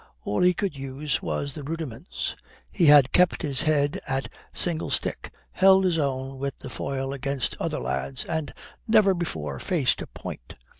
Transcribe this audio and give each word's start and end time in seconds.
All 0.23 0.41
he 0.41 0.55
could 0.55 0.75
use 0.75 1.21
was 1.21 1.53
the 1.53 1.61
rudiments. 1.61 2.35
He 2.71 2.87
had 2.87 3.11
kept 3.11 3.43
his 3.43 3.61
head 3.61 3.99
at 4.07 4.29
singlestick, 4.51 5.31
held 5.51 5.83
his 5.85 5.99
own 5.99 6.39
with 6.39 6.57
the 6.57 6.71
foil 6.71 7.13
against 7.13 7.55
other 7.59 7.79
lads, 7.79 8.25
and 8.25 8.51
never 8.87 9.13
before 9.13 9.59
faced 9.59 10.01
a 10.01 10.07
point. 10.07 10.55